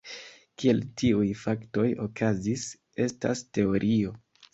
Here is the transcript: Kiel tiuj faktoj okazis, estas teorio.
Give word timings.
Kiel 0.61 0.77
tiuj 1.01 1.27
faktoj 1.41 1.85
okazis, 2.05 2.63
estas 3.05 3.45
teorio. 3.59 4.15